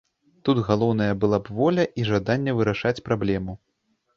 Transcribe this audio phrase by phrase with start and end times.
[0.47, 3.53] Тут галоўнае была б воля і жаданне вырашыць праблему.